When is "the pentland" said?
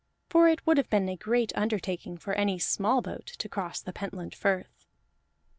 3.81-4.33